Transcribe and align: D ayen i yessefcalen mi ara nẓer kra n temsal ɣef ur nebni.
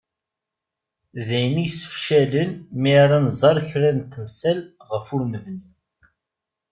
D 1.27 1.29
ayen 1.37 1.55
i 1.63 1.65
yessefcalen 1.65 2.51
mi 2.81 2.91
ara 3.03 3.17
nẓer 3.27 3.57
kra 3.69 3.91
n 3.97 4.01
temsal 4.13 4.59
ɣef 4.89 5.05
ur 5.15 5.23
nebni. 5.31 5.69